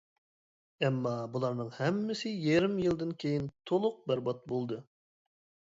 ئەمما 0.87 1.11
بۇلارنىڭ 1.35 1.69
ھەممىسى 1.75 2.31
يېرىم 2.47 2.79
يىلدىن 2.87 3.13
كېيىن 3.25 3.47
تولۇق 3.73 4.03
بەربات 4.13 4.45
بولدى. 4.55 4.83